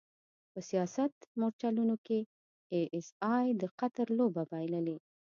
په 0.51 0.59
سیاست 0.69 1.13
مورچلونو 1.39 1.95
کې 2.05 2.19
ای 2.73 2.81
ایس 2.95 3.07
ای 3.35 3.47
د 3.61 3.63
قطر 3.79 4.07
لوبه 4.17 4.43
بایللې. 4.51 4.97